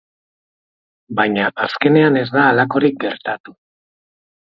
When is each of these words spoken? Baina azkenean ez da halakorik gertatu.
Baina 1.19 1.45
azkenean 1.67 2.19
ez 2.25 2.27
da 2.39 2.49
halakorik 2.49 3.01
gertatu. 3.09 3.59